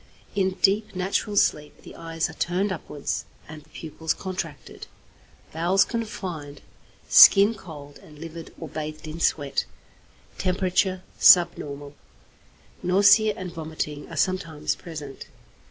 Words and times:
In 0.33 0.55
deep, 0.63 0.95
natural 0.95 1.35
sleep 1.35 1.83
the 1.83 1.95
eyes 1.95 2.27
are 2.27 2.33
turned 2.33 2.71
upwards 2.71 3.25
and 3.47 3.61
the 3.61 3.69
pupils 3.69 4.15
contracted. 4.15 4.87
Bowels 5.53 5.85
confined, 5.85 6.61
skin 7.07 7.53
cold 7.53 7.99
and 7.99 8.17
livid 8.17 8.51
or 8.59 8.67
bathed 8.67 9.07
in 9.07 9.19
sweat. 9.19 9.65
Temperature 10.39 11.03
subnormal. 11.19 11.93
Nausea 12.81 13.35
and 13.37 13.53
vomiting 13.53 14.09
are 14.09 14.17
sometimes 14.17 14.73
present. 14.73 15.27